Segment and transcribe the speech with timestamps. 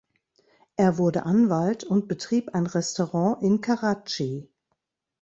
[0.77, 4.49] Er wurde Anwalt und betrieb ein Restaurant in Karachi.